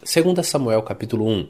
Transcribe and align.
2 0.00 0.46
Samuel 0.46 0.80
capítulo 0.82 1.26
1 1.28 1.48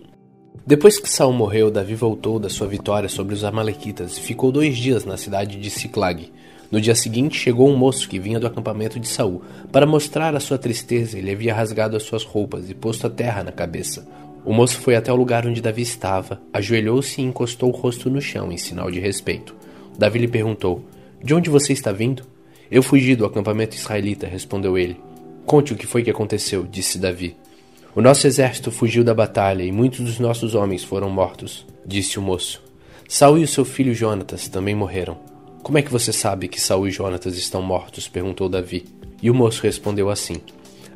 Depois 0.67 0.99
que 0.99 1.09
Saul 1.09 1.35
morreu, 1.35 1.71
Davi 1.71 1.95
voltou 1.95 2.39
da 2.39 2.49
sua 2.49 2.67
vitória 2.67 3.07
sobre 3.07 3.35
os 3.35 3.45
amalequitas 3.45 4.17
e 4.17 4.23
ficou 4.23 4.51
dois 4.51 4.79
dias 4.79 5.05
na 5.05 5.19
cidade 5.19 5.61
de 5.61 5.69
Siclag. 5.69 6.33
No 6.71 6.81
dia 6.81 6.95
seguinte 6.95 7.39
chegou 7.39 7.69
um 7.69 7.77
moço 7.77 8.09
que 8.09 8.19
vinha 8.19 8.41
do 8.41 8.47
acampamento 8.47 8.99
de 8.99 9.07
Saul. 9.07 9.43
Para 9.71 9.85
mostrar 9.85 10.35
a 10.35 10.41
sua 10.41 10.57
tristeza, 10.57 11.19
ele 11.19 11.31
havia 11.31 11.55
rasgado 11.55 11.95
as 11.95 12.05
suas 12.05 12.25
roupas 12.25 12.71
e 12.71 12.75
posto 12.75 13.07
a 13.07 13.11
terra 13.11 13.45
na 13.45 13.53
cabeça. 13.53 14.09
O 14.47 14.53
moço 14.55 14.81
foi 14.81 14.97
até 14.97 15.13
o 15.13 15.17
lugar 15.17 15.47
onde 15.47 15.61
Davi 15.61 15.83
estava, 15.83 16.41
ajoelhou-se 16.51 17.21
e 17.21 17.25
encostou 17.25 17.69
o 17.69 17.77
rosto 17.77 18.09
no 18.09 18.21
chão 18.21 18.51
em 18.51 18.57
sinal 18.57 18.91
de 18.91 18.99
respeito. 18.99 19.55
Davi 19.99 20.21
lhe 20.21 20.29
perguntou: 20.29 20.83
De 21.23 21.35
onde 21.35 21.51
você 21.51 21.75
está 21.75 21.93
vindo? 21.93 22.23
Eu 22.71 22.83
fugi 22.83 23.15
do 23.15 23.27
acampamento 23.27 23.77
israelita, 23.77 24.27
respondeu 24.27 24.79
ele. 24.79 24.99
Conte 25.45 25.75
o 25.75 25.77
que 25.77 25.87
foi 25.87 26.03
que 26.03 26.11
aconteceu, 26.11 26.67
disse 26.69 26.99
Davi. 26.99 27.37
O 27.99 28.01
nosso 28.01 28.29
exército 28.29 28.71
fugiu 28.71 29.03
da 29.03 29.13
batalha 29.13 29.65
e 29.65 29.73
muitos 29.73 29.99
dos 29.99 30.21
nossos 30.21 30.55
homens 30.55 30.85
foram 30.85 31.11
mortos, 31.11 31.67
disse 31.85 32.17
o 32.17 32.23
moço. 32.23 32.63
Saul 33.09 33.39
e 33.39 33.43
o 33.43 33.49
seu 33.49 33.65
filho 33.65 33.93
Jonatas 33.93 34.47
também 34.47 34.73
morreram. 34.73 35.19
Como 35.65 35.79
é 35.79 35.83
que 35.83 35.91
você 35.91 36.13
sabe 36.13 36.47
que 36.47 36.61
Saul 36.61 36.87
e 36.87 36.93
Jonatas 36.93 37.37
estão 37.37 37.61
mortos? 37.61 38.07
perguntou 38.07 38.49
Davi. 38.49 38.85
E 39.21 39.29
o 39.29 39.35
moço 39.35 39.65
respondeu 39.65 40.11
assim: 40.11 40.37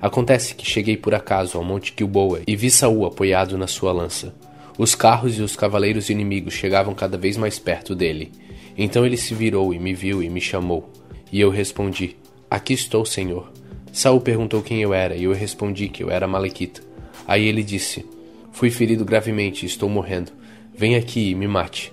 Acontece 0.00 0.54
que 0.54 0.64
cheguei 0.64 0.96
por 0.96 1.12
acaso 1.12 1.58
ao 1.58 1.64
Monte 1.64 1.92
Gilboa 1.98 2.42
e 2.46 2.54
vi 2.54 2.70
Saul 2.70 3.04
apoiado 3.04 3.58
na 3.58 3.66
sua 3.66 3.90
lança. 3.90 4.32
Os 4.78 4.94
carros 4.94 5.36
e 5.36 5.42
os 5.42 5.56
cavaleiros 5.56 6.08
inimigos 6.08 6.54
chegavam 6.54 6.94
cada 6.94 7.18
vez 7.18 7.36
mais 7.36 7.58
perto 7.58 7.96
dele. 7.96 8.30
Então 8.78 9.04
ele 9.04 9.16
se 9.16 9.34
virou 9.34 9.74
e 9.74 9.78
me 9.80 9.92
viu 9.92 10.22
e 10.22 10.30
me 10.30 10.40
chamou. 10.40 10.88
E 11.32 11.40
eu 11.40 11.50
respondi: 11.50 12.16
Aqui 12.48 12.74
estou, 12.74 13.04
Senhor. 13.04 13.50
Saul 13.92 14.20
perguntou 14.20 14.62
quem 14.62 14.80
eu 14.80 14.94
era, 14.94 15.16
e 15.16 15.24
eu 15.24 15.32
respondi 15.32 15.88
que 15.88 16.04
eu 16.04 16.08
era 16.08 16.28
Malequita. 16.28 16.91
Aí 17.26 17.46
ele 17.46 17.62
disse: 17.62 18.04
Fui 18.52 18.70
ferido 18.70 19.04
gravemente 19.04 19.66
estou 19.66 19.88
morrendo. 19.88 20.32
Vem 20.74 20.96
aqui 20.96 21.30
e 21.30 21.34
me 21.34 21.46
mate. 21.46 21.92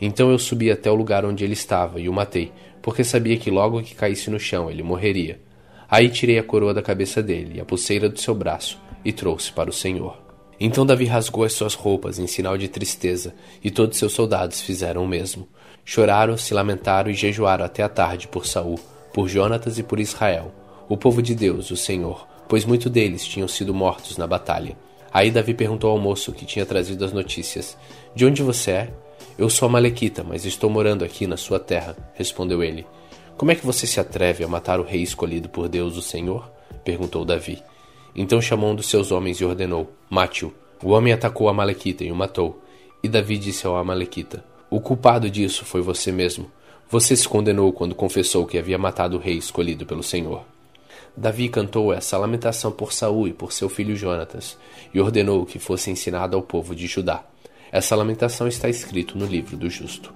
Então 0.00 0.30
eu 0.30 0.38
subi 0.38 0.70
até 0.70 0.90
o 0.90 0.94
lugar 0.94 1.24
onde 1.24 1.44
ele 1.44 1.52
estava 1.52 2.00
e 2.00 2.08
o 2.08 2.12
matei, 2.12 2.52
porque 2.80 3.04
sabia 3.04 3.36
que 3.36 3.50
logo 3.50 3.82
que 3.82 3.94
caísse 3.94 4.30
no 4.30 4.38
chão 4.38 4.70
ele 4.70 4.82
morreria. 4.82 5.40
Aí 5.88 6.08
tirei 6.08 6.38
a 6.38 6.42
coroa 6.42 6.74
da 6.74 6.82
cabeça 6.82 7.22
dele 7.22 7.56
e 7.56 7.60
a 7.60 7.64
pulseira 7.64 8.08
do 8.08 8.18
seu 8.18 8.34
braço 8.34 8.80
e 9.04 9.12
trouxe 9.12 9.52
para 9.52 9.70
o 9.70 9.72
Senhor. 9.72 10.20
Então 10.58 10.86
Davi 10.86 11.04
rasgou 11.04 11.44
as 11.44 11.52
suas 11.52 11.74
roupas 11.74 12.18
em 12.18 12.26
sinal 12.26 12.56
de 12.56 12.68
tristeza, 12.68 13.34
e 13.62 13.70
todos 13.70 13.98
seus 13.98 14.12
soldados 14.12 14.60
fizeram 14.60 15.04
o 15.04 15.08
mesmo. 15.08 15.48
Choraram, 15.84 16.36
se 16.36 16.54
lamentaram 16.54 17.10
e 17.10 17.14
jejuaram 17.14 17.64
até 17.64 17.82
a 17.82 17.88
tarde 17.88 18.28
por 18.28 18.46
Saul, 18.46 18.78
por 19.12 19.28
Jonatas 19.28 19.78
e 19.78 19.82
por 19.82 19.98
Israel 19.98 20.52
o 20.92 20.96
povo 20.96 21.22
de 21.22 21.34
Deus, 21.34 21.70
o 21.70 21.76
Senhor, 21.76 22.28
pois 22.52 22.66
muitos 22.66 22.92
deles 22.92 23.24
tinham 23.24 23.48
sido 23.48 23.72
mortos 23.72 24.18
na 24.18 24.26
batalha. 24.26 24.76
Aí 25.10 25.30
Davi 25.30 25.54
perguntou 25.54 25.90
ao 25.90 25.98
moço 25.98 26.32
que 26.32 26.44
tinha 26.44 26.66
trazido 26.66 27.02
as 27.02 27.10
notícias: 27.10 27.78
De 28.14 28.26
onde 28.26 28.42
você 28.42 28.70
é? 28.72 28.94
Eu 29.38 29.48
sou 29.48 29.70
Malequita, 29.70 30.22
mas 30.22 30.44
estou 30.44 30.68
morando 30.68 31.02
aqui 31.02 31.26
na 31.26 31.38
sua 31.38 31.58
terra, 31.58 31.96
respondeu 32.12 32.62
ele. 32.62 32.86
Como 33.38 33.50
é 33.50 33.54
que 33.54 33.64
você 33.64 33.86
se 33.86 33.98
atreve 33.98 34.44
a 34.44 34.48
matar 34.48 34.78
o 34.80 34.82
rei 34.82 35.00
escolhido 35.00 35.48
por 35.48 35.66
Deus, 35.66 35.96
o 35.96 36.02
Senhor? 36.02 36.52
perguntou 36.84 37.24
Davi. 37.24 37.62
Então 38.14 38.38
chamou 38.38 38.72
um 38.72 38.74
dos 38.74 38.90
seus 38.90 39.10
homens 39.12 39.40
e 39.40 39.46
ordenou: 39.46 39.90
Mate-o. 40.10 40.52
O 40.84 40.90
homem 40.90 41.14
atacou 41.14 41.48
a 41.48 41.54
Malequita 41.54 42.04
e 42.04 42.12
o 42.12 42.14
matou. 42.14 42.62
E 43.02 43.08
Davi 43.08 43.38
disse 43.38 43.66
ao 43.66 43.78
Amalequita: 43.78 44.44
O 44.68 44.78
culpado 44.78 45.30
disso 45.30 45.64
foi 45.64 45.80
você 45.80 46.12
mesmo. 46.12 46.50
Você 46.90 47.16
se 47.16 47.26
condenou 47.26 47.72
quando 47.72 47.94
confessou 47.94 48.44
que 48.44 48.58
havia 48.58 48.76
matado 48.76 49.16
o 49.16 49.20
rei 49.20 49.38
escolhido 49.38 49.86
pelo 49.86 50.02
Senhor. 50.02 50.51
Davi 51.16 51.48
cantou 51.48 51.92
essa 51.92 52.16
lamentação 52.16 52.72
por 52.72 52.92
Saul 52.92 53.28
e 53.28 53.32
por 53.32 53.52
seu 53.52 53.68
filho 53.68 53.94
Jonatas, 53.94 54.56
e 54.94 55.00
ordenou 55.00 55.44
que 55.44 55.58
fosse 55.58 55.90
ensinada 55.90 56.36
ao 56.36 56.42
povo 56.42 56.74
de 56.74 56.86
Judá. 56.86 57.24
Essa 57.70 57.96
lamentação 57.96 58.48
está 58.48 58.68
escrito 58.68 59.16
no 59.16 59.26
livro 59.26 59.56
do 59.56 59.68
justo. 59.68 60.12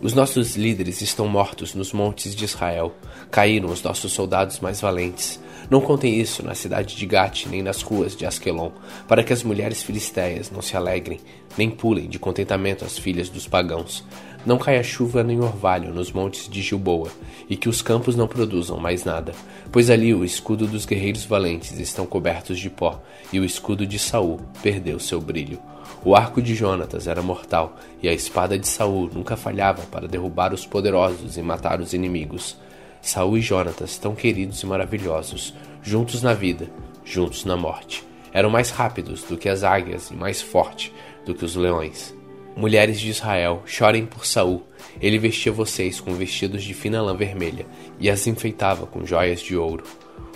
Os 0.00 0.14
nossos 0.14 0.54
líderes 0.54 1.00
estão 1.00 1.26
mortos 1.26 1.74
nos 1.74 1.92
montes 1.92 2.32
de 2.32 2.44
Israel. 2.44 2.94
Caíram 3.32 3.68
os 3.68 3.82
nossos 3.82 4.12
soldados 4.12 4.60
mais 4.60 4.80
valentes. 4.80 5.40
Não 5.68 5.80
contem 5.80 6.20
isso 6.20 6.40
na 6.44 6.54
cidade 6.54 6.94
de 6.94 7.04
Gate, 7.04 7.46
nem 7.46 7.62
nas 7.62 7.82
ruas 7.82 8.16
de 8.16 8.24
Asquelon, 8.24 8.70
para 9.08 9.24
que 9.24 9.32
as 9.32 9.42
mulheres 9.42 9.82
filisteias 9.82 10.52
não 10.52 10.62
se 10.62 10.76
alegrem, 10.76 11.18
nem 11.56 11.68
pulem 11.68 12.08
de 12.08 12.16
contentamento 12.16 12.84
as 12.84 12.96
filhas 12.96 13.28
dos 13.28 13.48
pagãos. 13.48 14.04
Não 14.46 14.56
caia 14.56 14.82
chuva 14.82 15.22
nem 15.22 15.40
orvalho 15.40 15.92
nos 15.92 16.12
montes 16.12 16.48
de 16.48 16.62
Gilboa, 16.62 17.10
e 17.50 17.56
que 17.56 17.68
os 17.68 17.82
campos 17.82 18.14
não 18.14 18.28
produzam 18.28 18.78
mais 18.78 19.04
nada, 19.04 19.32
pois 19.70 19.90
ali 19.90 20.14
o 20.14 20.24
escudo 20.24 20.66
dos 20.66 20.86
guerreiros 20.86 21.24
valentes 21.24 21.78
estão 21.78 22.06
cobertos 22.06 22.58
de 22.58 22.70
pó, 22.70 23.02
e 23.32 23.40
o 23.40 23.44
escudo 23.44 23.86
de 23.86 23.98
Saul 23.98 24.40
perdeu 24.62 24.98
seu 24.98 25.20
brilho. 25.20 25.58
O 26.04 26.14
arco 26.14 26.40
de 26.40 26.54
Jonatas 26.54 27.08
era 27.08 27.20
mortal, 27.20 27.76
e 28.02 28.08
a 28.08 28.12
espada 28.12 28.58
de 28.58 28.68
Saul 28.68 29.10
nunca 29.12 29.36
falhava 29.36 29.82
para 29.82 30.06
derrubar 30.06 30.54
os 30.54 30.64
poderosos 30.64 31.36
e 31.36 31.42
matar 31.42 31.80
os 31.80 31.92
inimigos. 31.92 32.56
Saul 33.02 33.38
e 33.38 33.40
Jonatas, 33.40 33.98
tão 33.98 34.14
queridos 34.14 34.62
e 34.62 34.66
maravilhosos, 34.66 35.52
juntos 35.82 36.22
na 36.22 36.32
vida, 36.32 36.70
juntos 37.04 37.44
na 37.44 37.56
morte. 37.56 38.04
Eram 38.32 38.50
mais 38.50 38.70
rápidos 38.70 39.24
do 39.24 39.36
que 39.36 39.48
as 39.48 39.64
águias 39.64 40.10
e 40.10 40.14
mais 40.14 40.40
fortes 40.40 40.92
do 41.26 41.34
que 41.34 41.44
os 41.44 41.56
leões. 41.56 42.17
Mulheres 42.58 42.98
de 42.98 43.08
Israel, 43.08 43.62
chorem 43.64 44.04
por 44.04 44.26
Saul. 44.26 44.64
Ele 45.00 45.16
vestia 45.16 45.52
vocês 45.52 46.00
com 46.00 46.12
vestidos 46.14 46.64
de 46.64 46.74
fina 46.74 47.00
lã 47.00 47.16
vermelha 47.16 47.64
e 48.00 48.10
as 48.10 48.26
enfeitava 48.26 48.84
com 48.84 49.06
joias 49.06 49.40
de 49.40 49.56
ouro. 49.56 49.84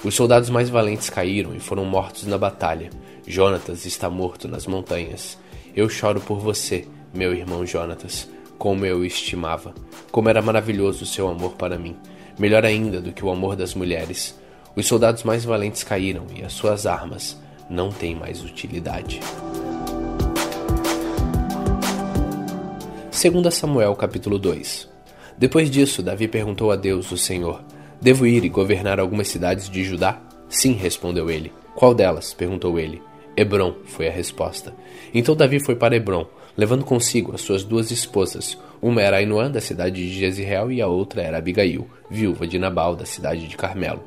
Os 0.05 0.15
soldados 0.15 0.49
mais 0.49 0.71
valentes 0.71 1.11
caíram 1.11 1.53
e 1.53 1.59
foram 1.59 1.85
mortos 1.85 2.25
na 2.25 2.39
batalha. 2.39 2.91
Jonatas 3.27 3.85
está 3.87 4.09
morto 4.09 4.47
nas 4.47 4.69
montanhas. 4.69 5.37
Eu 5.75 5.89
choro 5.89 6.21
por 6.21 6.39
você, 6.39 6.87
meu 7.13 7.35
irmão 7.35 7.67
Jonatas, 7.67 8.29
como 8.57 8.87
eu 8.87 8.99
o 8.99 9.05
estimava. 9.05 9.75
Como 10.13 10.29
era 10.29 10.41
maravilhoso 10.41 11.03
o 11.03 11.07
seu 11.07 11.27
amor 11.29 11.55
para 11.55 11.77
mim 11.77 11.97
melhor 12.39 12.65
ainda 12.65 13.01
do 13.01 13.13
que 13.13 13.25
o 13.25 13.31
amor 13.31 13.57
das 13.57 13.75
mulheres. 13.75 14.39
Os 14.75 14.87
soldados 14.87 15.23
mais 15.23 15.45
valentes 15.45 15.83
caíram 15.83 16.27
e 16.35 16.43
as 16.43 16.53
suas 16.53 16.87
armas 16.87 17.39
não 17.69 17.91
têm 17.91 18.15
mais 18.15 18.43
utilidade. 18.43 19.21
2 23.23 23.55
Samuel 23.55 23.95
capítulo 23.95 24.37
2 24.37 24.89
Depois 25.39 25.71
disso, 25.71 26.03
Davi 26.03 26.27
perguntou 26.27 26.73
a 26.73 26.77
Deus, 26.77 27.13
o 27.13 27.17
Senhor: 27.17 27.63
Devo 28.01 28.27
ir 28.27 28.45
e 28.45 28.49
governar 28.49 28.99
algumas 28.99 29.29
cidades 29.29 29.71
de 29.71 29.85
Judá? 29.85 30.21
Sim, 30.49 30.73
respondeu 30.73 31.31
ele. 31.31 31.53
Qual 31.77 31.95
delas? 31.95 32.35
perguntou 32.35 32.81
ele. 32.81 33.01
Hebron, 33.37 33.77
foi 33.85 34.09
a 34.09 34.11
resposta. 34.11 34.75
Então 35.15 35.37
Davi 35.37 35.61
foi 35.61 35.77
para 35.77 35.95
Hebron, 35.95 36.27
levando 36.57 36.85
consigo 36.85 37.33
as 37.33 37.43
suas 37.43 37.63
duas 37.63 37.93
esposas. 37.93 38.59
Uma 38.83 39.01
era 39.01 39.19
Ainoã, 39.19 39.49
da 39.49 39.61
cidade 39.61 40.05
de 40.05 40.19
Jezreel, 40.19 40.73
e 40.73 40.83
a 40.83 40.89
outra 40.89 41.23
era 41.23 41.39
Abigail, 41.39 41.87
viúva 42.11 42.45
de 42.45 42.59
Nabal, 42.59 42.97
da 42.97 43.07
cidade 43.07 43.47
de 43.47 43.57
Carmelo. 43.57 44.03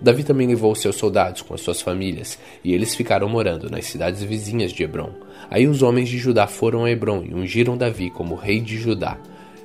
Davi 0.00 0.22
também 0.22 0.46
levou 0.46 0.74
seus 0.74 0.96
soldados 0.96 1.42
com 1.42 1.54
as 1.54 1.60
suas 1.60 1.80
famílias, 1.80 2.38
e 2.62 2.72
eles 2.72 2.94
ficaram 2.94 3.28
morando 3.28 3.70
nas 3.70 3.86
cidades 3.86 4.22
vizinhas 4.22 4.72
de 4.72 4.82
Hebron. 4.82 5.10
Aí 5.50 5.66
os 5.66 5.82
homens 5.82 6.08
de 6.08 6.18
Judá 6.18 6.46
foram 6.46 6.84
a 6.84 6.90
Hebron 6.90 7.24
e 7.24 7.34
ungiram 7.34 7.76
Davi 7.76 8.10
como 8.10 8.34
rei 8.34 8.60
de 8.60 8.76
Judá. 8.76 9.18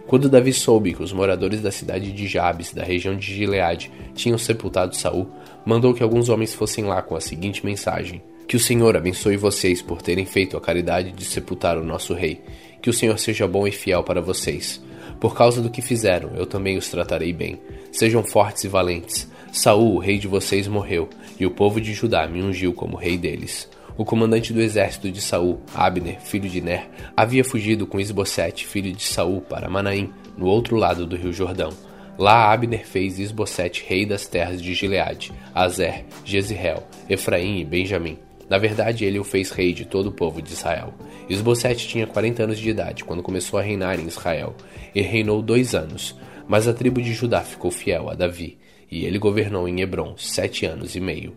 Quando 0.07 0.29
Davi 0.29 0.51
soube 0.51 0.94
que 0.94 1.03
os 1.03 1.13
moradores 1.13 1.61
da 1.61 1.71
cidade 1.71 2.11
de 2.11 2.27
Jabes, 2.27 2.73
da 2.73 2.83
região 2.83 3.16
de 3.16 3.33
Gileade, 3.33 3.91
tinham 4.13 4.38
sepultado 4.38 4.95
Saul, 4.95 5.29
mandou 5.66 5.94
que 5.94 6.03
alguns 6.03 6.29
homens 6.29 6.53
fossem 6.53 6.83
lá 6.83 7.01
com 7.01 7.15
a 7.15 7.21
seguinte 7.21 7.65
mensagem: 7.65 8.21
que 8.47 8.57
o 8.57 8.59
Senhor 8.59 8.95
abençoe 8.95 9.38
vocês 9.38 9.81
por 9.81 10.01
terem 10.01 10.25
feito 10.25 10.57
a 10.57 10.61
caridade 10.61 11.11
de 11.11 11.23
sepultar 11.23 11.77
o 11.77 11.83
nosso 11.83 12.13
rei. 12.13 12.41
Que 12.81 12.89
o 12.89 12.94
Senhor 12.94 13.17
seja 13.17 13.47
bom 13.47 13.65
e 13.65 13.71
fiel 13.71 14.03
para 14.03 14.21
vocês. 14.21 14.81
Por 15.19 15.35
causa 15.35 15.61
do 15.61 15.69
que 15.69 15.81
fizeram, 15.81 16.31
eu 16.35 16.45
também 16.45 16.77
os 16.77 16.89
tratarei 16.89 17.31
bem. 17.31 17.59
Sejam 17.91 18.23
fortes 18.23 18.65
e 18.65 18.67
valentes. 18.67 19.27
Saul, 19.55 19.93
o 19.93 19.99
rei 19.99 20.17
de 20.17 20.27
vocês, 20.27 20.67
morreu, 20.67 21.07
e 21.39 21.45
o 21.45 21.51
povo 21.51 21.79
de 21.79 21.93
Judá 21.93 22.27
me 22.27 22.41
ungiu 22.41 22.73
como 22.73 22.97
rei 22.97 23.19
deles. 23.19 23.69
O 23.95 24.03
comandante 24.03 24.51
do 24.51 24.59
exército 24.59 25.11
de 25.11 25.21
Saul, 25.21 25.61
Abner, 25.75 26.19
filho 26.19 26.50
de 26.50 26.59
Ner, 26.59 26.89
havia 27.15 27.44
fugido 27.44 27.85
com 27.85 28.00
Isbosete, 28.00 28.65
filho 28.65 28.91
de 28.91 29.03
Saul, 29.03 29.41
para 29.41 29.69
Manaim, 29.69 30.09
no 30.35 30.47
outro 30.47 30.75
lado 30.75 31.05
do 31.05 31.15
rio 31.15 31.31
Jordão. 31.31 31.69
Lá 32.17 32.51
Abner 32.51 32.83
fez 32.83 33.19
Isbosete 33.19 33.85
rei 33.88 34.07
das 34.07 34.25
terras 34.25 34.59
de 34.59 34.73
Gileade, 34.73 35.31
Azer, 35.53 36.03
Jezreel, 36.25 36.81
Efraim 37.07 37.59
e 37.59 37.63
Benjamim. 37.63 38.17
Na 38.49 38.57
verdade, 38.57 39.06
ele 39.06 39.19
o 39.19 39.23
fez 39.23 39.51
rei 39.51 39.71
de 39.71 39.85
todo 39.85 40.07
o 40.07 40.11
povo 40.11 40.41
de 40.41 40.51
Israel. 40.51 40.95
Esbocete 41.29 41.88
tinha 41.88 42.07
40 42.07 42.41
anos 42.41 42.57
de 42.57 42.71
idade 42.71 43.03
quando 43.03 43.21
começou 43.21 43.59
a 43.59 43.61
reinar 43.61 43.99
em 43.99 44.07
Israel, 44.07 44.56
e 44.95 45.01
reinou 45.03 45.44
dois 45.44 45.75
anos. 45.75 46.15
Mas 46.47 46.67
a 46.67 46.73
tribo 46.73 46.99
de 46.99 47.13
Judá 47.13 47.41
ficou 47.41 47.69
fiel 47.69 48.09
a 48.09 48.15
Davi, 48.15 48.57
e 48.94 49.07
ele 49.07 49.18
governou 49.18 49.68
em 49.68 49.81
Hebron 49.81 50.13
sete 50.16 50.68
anos 50.68 50.95
e 50.95 51.00
meio. 51.00 51.34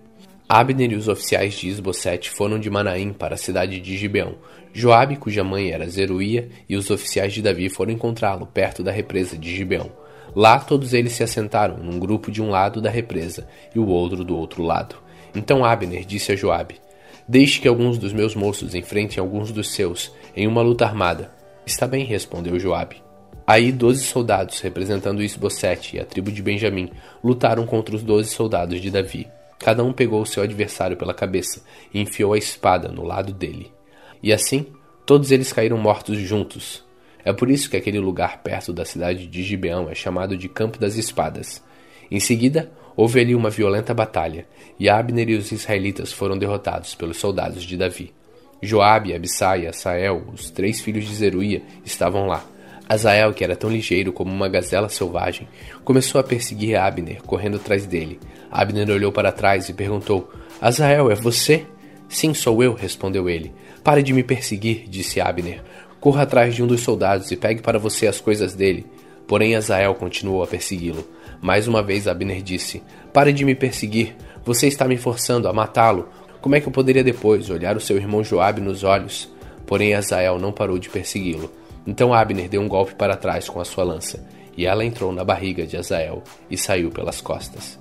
Abner 0.47 0.93
e 0.93 0.94
os 0.94 1.08
oficiais 1.08 1.55
de 1.55 1.69
Isbosete 1.69 2.29
foram 2.29 2.58
de 2.58 2.69
Manaim 2.69 3.14
para 3.14 3.35
a 3.35 3.38
cidade 3.38 3.81
de 3.81 3.97
Gibeão. 3.97 4.35
Joabe, 4.75 5.17
cuja 5.17 5.43
mãe 5.43 5.70
era 5.70 5.88
Zeruía, 5.88 6.50
e 6.69 6.76
os 6.76 6.91
oficiais 6.91 7.32
de 7.32 7.41
Davi 7.41 7.70
foram 7.70 7.93
encontrá-lo 7.93 8.47
perto 8.47 8.82
da 8.82 8.93
represa 8.93 9.38
de 9.38 9.56
Gibeão. 9.56 9.91
Lá 10.35 10.58
todos 10.58 10.93
eles 10.93 11.12
se 11.12 11.23
assentaram 11.23 11.79
num 11.79 11.99
grupo 11.99 12.31
de 12.31 12.43
um 12.43 12.50
lado 12.50 12.82
da 12.82 12.91
represa 12.91 13.49
e 13.75 13.79
o 13.79 13.87
outro 13.87 14.23
do 14.23 14.37
outro 14.37 14.62
lado. 14.62 14.97
Então 15.35 15.64
Abner 15.64 16.05
disse 16.05 16.32
a 16.32 16.37
Joabe: 16.37 16.76
Deixe 17.26 17.58
que 17.58 17.67
alguns 17.67 17.97
dos 17.97 18.12
meus 18.12 18.35
moços 18.35 18.75
enfrentem 18.75 19.19
alguns 19.19 19.50
dos 19.50 19.70
seus 19.70 20.12
em 20.37 20.47
uma 20.47 20.61
luta 20.61 20.85
armada. 20.85 21.32
Está 21.64 21.87
bem, 21.87 22.05
respondeu 22.05 22.58
Joabe. 22.61 23.06
Aí 23.46 23.70
doze 23.70 24.02
soldados, 24.02 24.60
representando 24.60 25.22
Isbosete 25.22 25.96
e 25.96 26.00
a 26.00 26.04
tribo 26.04 26.32
de 26.32 26.43
Benjamim, 26.43 26.90
lutaram 27.22 27.64
contra 27.64 27.94
os 27.94 28.02
doze 28.02 28.31
soldados 28.31 28.81
de 28.81 28.90
Davi. 28.90 29.28
Cada 29.56 29.84
um 29.84 29.93
pegou 29.93 30.20
o 30.20 30.26
seu 30.26 30.43
adversário 30.43 30.96
pela 30.96 31.14
cabeça 31.14 31.62
e 31.94 32.00
enfiou 32.00 32.32
a 32.32 32.38
espada 32.38 32.88
no 32.88 33.04
lado 33.04 33.32
dele. 33.32 33.70
E 34.20 34.32
assim, 34.32 34.66
todos 35.06 35.31
eles 35.31 35.52
caíram 35.52 35.78
mortos 35.78 36.19
juntos. 36.19 36.84
É 37.25 37.32
por 37.32 37.48
isso 37.48 37.70
que 37.70 37.76
aquele 37.76 38.00
lugar 38.00 38.43
perto 38.43 38.72
da 38.72 38.84
cidade 38.84 39.28
de 39.28 39.43
Gibeão 39.44 39.88
é 39.88 39.94
chamado 39.94 40.37
de 40.37 40.48
Campo 40.48 40.76
das 40.76 40.96
Espadas. 40.96 41.62
Em 42.10 42.19
seguida, 42.19 42.72
houve 42.96 43.20
ali 43.20 43.34
uma 43.34 43.50
violenta 43.50 43.94
batalha, 43.94 44.44
e 44.78 44.88
Abner 44.88 45.31
e 45.31 45.37
os 45.37 45.52
israelitas 45.52 46.12
foram 46.12 46.37
derrotados 46.37 46.96
pelos 46.96 47.19
soldados 47.19 47.62
de 47.62 47.76
Davi. 47.76 48.12
Joabe, 48.60 49.14
Abissai 49.14 49.62
e 49.62 49.66
Asael, 49.69 50.25
os 50.32 50.50
três 50.50 50.81
filhos 50.81 51.04
de 51.04 51.14
Zeruia, 51.14 51.62
estavam 51.84 52.26
lá 52.26 52.44
Azael, 52.88 53.34
que 53.34 53.42
era 53.42 53.56
tão 53.56 53.68
ligeiro 53.68 54.12
como 54.12 54.32
uma 54.32 54.48
gazela 54.48 54.88
selvagem, 54.88 55.48
começou 55.84 56.20
a 56.20 56.24
perseguir 56.24 56.76
Abner, 56.76 57.20
correndo 57.22 57.56
atrás 57.56 57.84
dele. 57.84 58.20
Abner 58.50 58.88
olhou 58.90 59.10
para 59.10 59.32
trás 59.32 59.68
e 59.68 59.72
perguntou: 59.72 60.30
Azael, 60.60 61.10
é 61.10 61.14
você? 61.14 61.66
Sim, 62.08 62.32
sou 62.32 62.62
eu, 62.62 62.72
respondeu 62.74 63.28
ele. 63.28 63.52
Pare 63.82 64.02
de 64.02 64.12
me 64.12 64.22
perseguir, 64.22 64.84
disse 64.88 65.20
Abner. 65.20 65.62
Corra 66.00 66.22
atrás 66.22 66.54
de 66.54 66.62
um 66.62 66.66
dos 66.66 66.82
soldados 66.82 67.30
e 67.32 67.36
pegue 67.36 67.60
para 67.60 67.78
você 67.78 68.06
as 68.06 68.20
coisas 68.20 68.54
dele. 68.54 68.86
Porém, 69.26 69.56
Azael 69.56 69.94
continuou 69.94 70.42
a 70.42 70.46
persegui-lo. 70.46 71.04
Mais 71.40 71.66
uma 71.66 71.82
vez, 71.82 72.06
Abner 72.06 72.40
disse: 72.40 72.82
Pare 73.12 73.32
de 73.32 73.44
me 73.44 73.56
perseguir. 73.56 74.14
Você 74.44 74.68
está 74.68 74.86
me 74.86 74.96
forçando 74.96 75.48
a 75.48 75.52
matá-lo. 75.52 76.08
Como 76.40 76.54
é 76.54 76.60
que 76.60 76.68
eu 76.68 76.72
poderia 76.72 77.02
depois 77.02 77.50
olhar 77.50 77.76
o 77.76 77.80
seu 77.80 77.96
irmão 77.96 78.22
Joabe 78.22 78.60
nos 78.60 78.84
olhos? 78.84 79.28
Porém, 79.66 79.94
Azael 79.94 80.38
não 80.38 80.52
parou 80.52 80.78
de 80.78 80.88
persegui-lo. 80.88 81.50
Então 81.86 82.12
Abner 82.12 82.48
deu 82.48 82.60
um 82.60 82.68
golpe 82.68 82.94
para 82.94 83.16
trás 83.16 83.48
com 83.48 83.60
a 83.60 83.64
sua 83.64 83.84
lança, 83.84 84.24
e 84.56 84.66
ela 84.66 84.84
entrou 84.84 85.12
na 85.12 85.22
barriga 85.22 85.66
de 85.66 85.76
Azael 85.76 86.22
e 86.50 86.56
saiu 86.56 86.90
pelas 86.90 87.20
costas. 87.20 87.78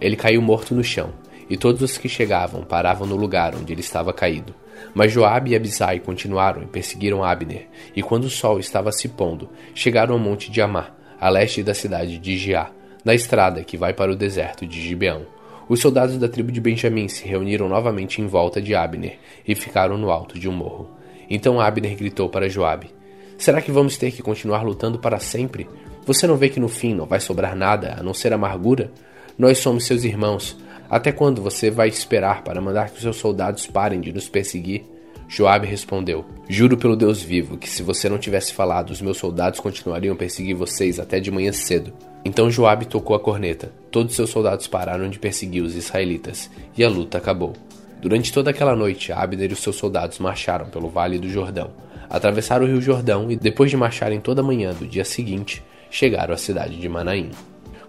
Ele 0.00 0.14
caiu 0.14 0.40
morto 0.40 0.74
no 0.74 0.84
chão, 0.84 1.12
e 1.50 1.56
todos 1.56 1.82
os 1.82 1.98
que 1.98 2.08
chegavam 2.08 2.62
paravam 2.62 3.06
no 3.06 3.16
lugar 3.16 3.54
onde 3.54 3.72
ele 3.72 3.80
estava 3.80 4.12
caído. 4.12 4.54
Mas 4.94 5.10
Joabe 5.10 5.50
e 5.50 5.56
Abisai 5.56 5.98
continuaram 5.98 6.62
e 6.62 6.66
perseguiram 6.66 7.24
Abner, 7.24 7.66
e 7.96 8.02
quando 8.02 8.24
o 8.24 8.30
sol 8.30 8.60
estava 8.60 8.92
se 8.92 9.08
pondo, 9.08 9.48
chegaram 9.74 10.14
ao 10.14 10.20
monte 10.20 10.50
de 10.50 10.60
Amá, 10.60 10.90
a 11.20 11.28
leste 11.28 11.62
da 11.62 11.74
cidade 11.74 12.18
de 12.18 12.38
Giá, 12.38 12.70
na 13.04 13.14
estrada 13.14 13.64
que 13.64 13.76
vai 13.76 13.92
para 13.92 14.12
o 14.12 14.16
deserto 14.16 14.66
de 14.66 14.80
Gibeão. 14.80 15.26
Os 15.68 15.80
soldados 15.80 16.16
da 16.16 16.28
tribo 16.28 16.52
de 16.52 16.60
Benjamim 16.60 17.08
se 17.08 17.26
reuniram 17.26 17.68
novamente 17.68 18.22
em 18.22 18.26
volta 18.26 18.60
de 18.60 18.74
Abner 18.74 19.18
e 19.46 19.54
ficaram 19.54 19.98
no 19.98 20.10
alto 20.10 20.38
de 20.38 20.48
um 20.48 20.52
morro. 20.52 20.90
Então 21.28 21.60
Abner 21.60 21.96
gritou 21.96 22.28
para 22.28 22.48
Joabe: 22.48 22.90
Será 23.38 23.62
que 23.62 23.70
vamos 23.70 23.96
ter 23.96 24.10
que 24.10 24.20
continuar 24.20 24.62
lutando 24.62 24.98
para 24.98 25.20
sempre? 25.20 25.68
Você 26.04 26.26
não 26.26 26.36
vê 26.36 26.48
que 26.48 26.58
no 26.58 26.68
fim 26.68 26.92
não 26.92 27.06
vai 27.06 27.20
sobrar 27.20 27.54
nada 27.54 27.94
a 27.96 28.02
não 28.02 28.12
ser 28.12 28.32
amargura? 28.32 28.90
Nós 29.38 29.58
somos 29.58 29.86
seus 29.86 30.02
irmãos. 30.02 30.56
Até 30.90 31.12
quando 31.12 31.40
você 31.40 31.70
vai 31.70 31.86
esperar 31.86 32.42
para 32.42 32.60
mandar 32.60 32.90
que 32.90 33.00
seus 33.00 33.16
soldados 33.16 33.64
parem 33.64 34.00
de 34.00 34.12
nos 34.12 34.28
perseguir? 34.28 34.84
Joabe 35.28 35.68
respondeu: 35.68 36.24
Juro 36.48 36.76
pelo 36.76 36.96
Deus 36.96 37.22
vivo 37.22 37.56
que 37.56 37.70
se 37.70 37.80
você 37.80 38.08
não 38.08 38.18
tivesse 38.18 38.52
falado, 38.52 38.90
os 38.90 39.00
meus 39.00 39.18
soldados 39.18 39.60
continuariam 39.60 40.14
a 40.14 40.18
perseguir 40.18 40.56
vocês 40.56 40.98
até 40.98 41.20
de 41.20 41.30
manhã 41.30 41.52
cedo. 41.52 41.92
Então 42.24 42.50
Joabe 42.50 42.86
tocou 42.86 43.14
a 43.14 43.20
corneta. 43.20 43.70
Todos 43.92 44.16
seus 44.16 44.30
soldados 44.30 44.66
pararam 44.66 45.08
de 45.08 45.20
perseguir 45.20 45.62
os 45.62 45.76
israelitas 45.76 46.50
e 46.76 46.82
a 46.82 46.88
luta 46.88 47.18
acabou. 47.18 47.52
Durante 48.00 48.32
toda 48.32 48.50
aquela 48.50 48.74
noite, 48.74 49.12
Abner 49.12 49.50
e 49.50 49.52
os 49.52 49.60
seus 49.60 49.76
soldados 49.76 50.18
marcharam 50.18 50.66
pelo 50.66 50.88
vale 50.88 51.18
do 51.20 51.28
Jordão 51.28 51.70
atravessaram 52.08 52.64
o 52.64 52.68
rio 52.68 52.80
Jordão 52.80 53.30
e, 53.30 53.36
depois 53.36 53.70
de 53.70 53.76
marcharem 53.76 54.20
toda 54.20 54.40
a 54.40 54.44
manhã 54.44 54.72
do 54.72 54.86
dia 54.86 55.04
seguinte, 55.04 55.62
chegaram 55.90 56.34
à 56.34 56.36
cidade 56.36 56.76
de 56.76 56.88
Manaim. 56.88 57.30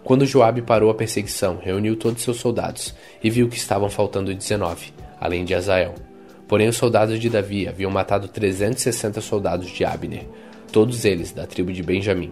Quando 0.04 0.26
Joabe 0.26 0.62
parou 0.62 0.90
a 0.90 0.96
perseguição, 0.96 1.60
reuniu 1.62 1.96
todos 1.96 2.24
seus 2.24 2.38
soldados 2.38 2.96
e 3.24 3.30
viu 3.30 3.48
que 3.48 3.58
estavam 3.58 3.90
faltando 3.90 4.34
19, 4.34 4.94
além 5.20 5.44
de 5.46 5.54
Azael. 5.54 5.94
Porém, 6.48 6.68
os 6.68 6.78
soldados 6.78 7.20
de 7.20 7.30
Davi 7.30 7.68
haviam 7.68 7.92
matado 7.92 8.28
360 8.28 9.22
soldados 9.22 9.70
de 9.70 9.86
Abner, 9.86 10.26
todos 10.72 11.06
eles 11.06 11.32
da 11.32 11.46
tribo 11.46 11.72
de 11.72 11.84
Benjamim. 11.84 12.32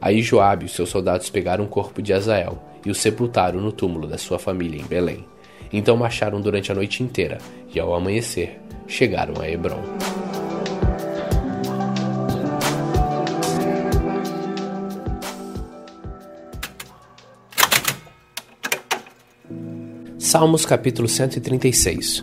Aí 0.00 0.22
Joabe 0.22 0.66
e 0.66 0.68
seus 0.68 0.90
soldados 0.90 1.28
pegaram 1.28 1.64
o 1.64 1.68
corpo 1.68 2.00
de 2.00 2.12
Azael 2.12 2.62
e 2.86 2.90
o 2.90 2.94
sepultaram 2.94 3.60
no 3.60 3.72
túmulo 3.72 4.06
da 4.06 4.16
sua 4.16 4.38
família 4.38 4.80
em 4.80 4.84
Belém. 4.84 5.24
Então 5.72 5.96
marcharam 5.96 6.40
durante 6.40 6.70
a 6.70 6.74
noite 6.74 7.02
inteira 7.02 7.38
e, 7.74 7.80
ao 7.80 7.94
amanhecer, 7.94 8.60
chegaram 8.86 9.40
a 9.40 9.50
Hebron. 9.50 9.82
Salmos 20.28 20.66
capítulo 20.66 21.08
136 21.08 22.22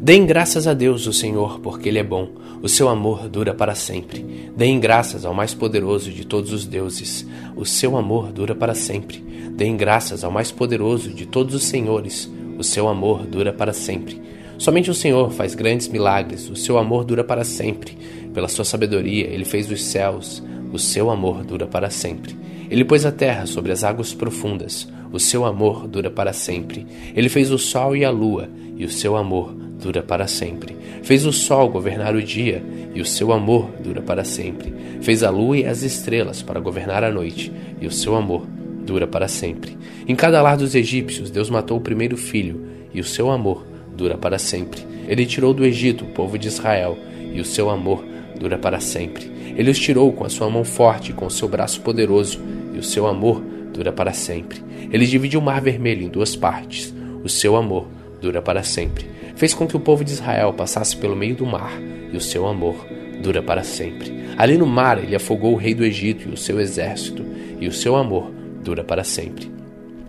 Deem 0.00 0.26
graças 0.26 0.66
a 0.66 0.74
Deus, 0.74 1.06
o 1.06 1.12
Senhor, 1.12 1.60
porque 1.60 1.88
Ele 1.88 2.00
é 2.00 2.02
bom, 2.02 2.30
o 2.60 2.68
seu 2.68 2.88
amor 2.88 3.28
dura 3.28 3.54
para 3.54 3.76
sempre. 3.76 4.50
Deem 4.56 4.80
graças 4.80 5.24
ao 5.24 5.32
mais 5.32 5.54
poderoso 5.54 6.10
de 6.10 6.26
todos 6.26 6.52
os 6.52 6.66
deuses, 6.66 7.24
o 7.54 7.64
seu 7.64 7.96
amor 7.96 8.32
dura 8.32 8.56
para 8.56 8.74
sempre. 8.74 9.18
Deem 9.52 9.76
graças 9.76 10.24
ao 10.24 10.32
mais 10.32 10.50
poderoso 10.50 11.10
de 11.10 11.26
todos 11.26 11.54
os 11.54 11.62
senhores, 11.62 12.28
o 12.58 12.64
seu 12.64 12.88
amor 12.88 13.24
dura 13.24 13.52
para 13.52 13.72
sempre. 13.72 14.20
Somente 14.58 14.90
o 14.90 14.94
Senhor 14.94 15.30
faz 15.30 15.54
grandes 15.54 15.86
milagres, 15.86 16.50
o 16.50 16.56
seu 16.56 16.76
amor 16.76 17.04
dura 17.04 17.22
para 17.22 17.44
sempre. 17.44 17.96
Pela 18.34 18.48
sua 18.48 18.64
sabedoria, 18.64 19.28
ele 19.28 19.44
fez 19.44 19.70
os 19.70 19.80
céus, 19.80 20.42
o 20.72 20.78
seu 20.80 21.08
amor 21.08 21.44
dura 21.44 21.68
para 21.68 21.88
sempre. 21.88 22.36
Ele 22.74 22.84
pôs 22.84 23.06
a 23.06 23.12
terra 23.12 23.46
sobre 23.46 23.70
as 23.70 23.84
águas 23.84 24.12
profundas, 24.12 24.88
o 25.12 25.20
seu 25.20 25.44
amor 25.44 25.86
dura 25.86 26.10
para 26.10 26.32
sempre. 26.32 26.84
Ele 27.14 27.28
fez 27.28 27.52
o 27.52 27.56
sol 27.56 27.94
e 27.94 28.04
a 28.04 28.10
lua, 28.10 28.48
e 28.76 28.84
o 28.84 28.90
seu 28.90 29.14
amor 29.14 29.54
dura 29.80 30.02
para 30.02 30.26
sempre. 30.26 30.76
Fez 31.04 31.24
o 31.24 31.32
sol 31.32 31.68
governar 31.68 32.16
o 32.16 32.20
dia, 32.20 32.64
e 32.92 33.00
o 33.00 33.06
seu 33.06 33.32
amor 33.32 33.70
dura 33.80 34.02
para 34.02 34.24
sempre. 34.24 34.74
Fez 35.00 35.22
a 35.22 35.30
lua 35.30 35.58
e 35.58 35.64
as 35.64 35.84
estrelas 35.84 36.42
para 36.42 36.58
governar 36.58 37.04
a 37.04 37.12
noite, 37.12 37.52
e 37.80 37.86
o 37.86 37.92
seu 37.92 38.16
amor 38.16 38.44
dura 38.84 39.06
para 39.06 39.28
sempre. 39.28 39.78
Em 40.08 40.16
cada 40.16 40.42
lar 40.42 40.56
dos 40.56 40.74
egípcios, 40.74 41.30
Deus 41.30 41.48
matou 41.48 41.78
o 41.78 41.80
primeiro 41.80 42.16
filho, 42.16 42.60
e 42.92 42.98
o 42.98 43.04
seu 43.04 43.30
amor 43.30 43.64
dura 43.96 44.18
para 44.18 44.36
sempre. 44.36 44.84
Ele 45.06 45.24
tirou 45.24 45.54
do 45.54 45.64
Egito 45.64 46.04
o 46.04 46.08
povo 46.08 46.36
de 46.36 46.48
Israel, 46.48 46.98
e 47.32 47.40
o 47.40 47.44
seu 47.44 47.70
amor 47.70 48.04
dura 48.36 48.58
para 48.58 48.80
sempre. 48.80 49.30
Ele 49.56 49.70
os 49.70 49.78
tirou 49.78 50.12
com 50.12 50.24
a 50.24 50.28
sua 50.28 50.50
mão 50.50 50.64
forte 50.64 51.12
com 51.12 51.26
o 51.26 51.30
seu 51.30 51.48
braço 51.48 51.80
poderoso, 51.80 52.40
e 52.74 52.78
o 52.78 52.82
seu 52.82 53.06
amor 53.06 53.42
dura 53.72 53.92
para 53.92 54.12
sempre. 54.12 54.62
Ele 54.90 55.06
dividiu 55.06 55.40
o 55.40 55.42
mar 55.42 55.60
vermelho 55.60 56.02
em 56.02 56.08
duas 56.08 56.36
partes. 56.36 56.94
O 57.22 57.28
seu 57.28 57.56
amor 57.56 57.88
dura 58.20 58.40
para 58.40 58.62
sempre. 58.62 59.06
Fez 59.36 59.52
com 59.52 59.66
que 59.66 59.76
o 59.76 59.80
povo 59.80 60.04
de 60.04 60.12
Israel 60.12 60.52
passasse 60.52 60.96
pelo 60.96 61.16
meio 61.16 61.34
do 61.34 61.44
mar, 61.44 61.72
e 62.12 62.16
o 62.16 62.20
seu 62.20 62.46
amor 62.46 62.86
dura 63.22 63.42
para 63.42 63.64
sempre. 63.64 64.12
Ali 64.36 64.56
no 64.56 64.66
mar 64.66 65.02
ele 65.02 65.16
afogou 65.16 65.52
o 65.52 65.56
rei 65.56 65.74
do 65.74 65.84
Egito 65.84 66.28
e 66.28 66.32
o 66.32 66.36
seu 66.36 66.60
exército, 66.60 67.24
e 67.60 67.66
o 67.66 67.72
seu 67.72 67.96
amor 67.96 68.30
dura 68.62 68.84
para 68.84 69.04
sempre. 69.04 69.50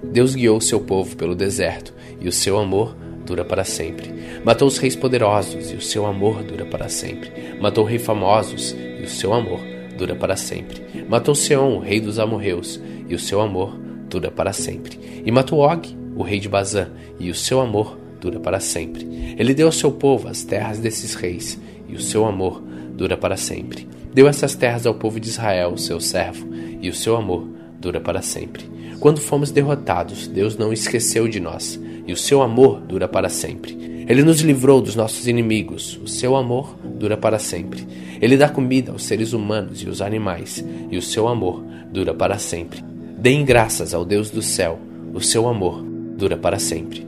Deus 0.03 0.36
guiou 0.36 0.57
o 0.57 0.62
seu 0.62 0.79
povo 0.79 1.15
pelo 1.15 1.36
deserto, 1.36 1.93
e 2.22 2.27
o 2.27 2.31
seu 2.31 2.57
amor 2.60 2.95
dura 3.25 3.43
para 3.43 3.63
sempre. 3.63 4.13
Matou 4.43 4.67
os 4.67 4.77
reis 4.77 4.95
poderosos, 4.95 5.72
e 5.72 5.75
o 5.75 5.81
seu 5.81 6.05
amor 6.05 6.43
dura 6.43 6.65
para 6.65 6.88
sempre. 6.88 7.31
Matou 7.60 7.84
reis 7.84 8.05
famosos, 8.05 8.75
e 9.00 9.03
o 9.03 9.10
seu 9.10 9.34
amor 9.34 9.75
dura 9.97 10.15
para 10.15 10.35
sempre. 10.35 11.05
Matou 11.07 11.35
Seom, 11.35 11.77
o 11.77 11.79
rei 11.79 11.99
dos 11.99 12.19
amorreus, 12.19 12.79
e 13.07 13.15
o 13.15 13.19
seu 13.19 13.41
amor 13.41 13.77
dura 14.09 14.31
para 14.31 14.53
sempre. 14.53 14.99
E 15.25 15.31
matou 15.31 15.59
Og, 15.59 15.95
o 16.15 16.23
rei 16.23 16.39
de 16.39 16.49
Bazã, 16.49 16.89
e 17.19 17.29
o 17.29 17.35
seu 17.35 17.59
amor 17.59 17.97
dura 18.19 18.39
para 18.39 18.59
sempre. 18.59 19.35
Ele 19.37 19.53
deu 19.53 19.67
ao 19.67 19.71
seu 19.71 19.91
povo 19.91 20.27
as 20.27 20.43
terras 20.43 20.79
desses 20.79 21.13
reis, 21.13 21.59
e 21.87 21.95
o 21.95 22.01
seu 22.01 22.25
amor 22.25 22.61
dura 22.95 23.17
para 23.17 23.37
sempre. 23.37 23.87
Deu 24.13 24.27
essas 24.27 24.55
terras 24.55 24.85
ao 24.85 24.95
povo 24.95 25.19
de 25.19 25.27
Israel, 25.27 25.77
seu 25.77 25.99
servo, 25.99 26.47
e 26.81 26.89
o 26.89 26.93
seu 26.93 27.15
amor 27.15 27.47
dura 27.79 27.99
para 27.99 28.21
sempre. 28.21 28.63
Quando 28.99 29.19
fomos 29.19 29.51
derrotados, 29.51 30.27
Deus 30.27 30.57
não 30.57 30.71
esqueceu 30.71 31.27
de 31.27 31.39
nós, 31.39 31.79
e 32.07 32.13
o 32.13 32.17
seu 32.17 32.41
amor 32.41 32.79
dura 32.81 33.07
para 33.07 33.29
sempre. 33.29 33.84
Ele 34.07 34.21
nos 34.21 34.41
livrou 34.41 34.81
dos 34.81 34.95
nossos 34.95 35.27
inimigos, 35.27 36.00
o 36.03 36.07
seu 36.07 36.35
amor 36.35 36.75
dura 36.83 37.17
para 37.17 37.39
sempre. 37.39 37.88
Ele 38.21 38.38
dá 38.38 38.47
comida 38.47 38.91
aos 38.91 39.03
seres 39.03 39.33
humanos 39.33 39.81
e 39.81 39.88
aos 39.88 40.00
animais, 40.00 40.63
e 40.91 40.97
o 40.97 41.01
seu 41.01 41.27
amor 41.27 41.63
dura 41.91 42.13
para 42.13 42.38
sempre. 42.38 42.83
Deem 43.17 43.43
graças 43.43 43.95
ao 43.95 44.05
Deus 44.05 44.29
do 44.29 44.43
céu, 44.43 44.79
o 45.12 45.19
seu 45.19 45.47
amor 45.47 45.81
dura 46.15 46.38
para 46.38 46.59
sempre. 46.59 47.07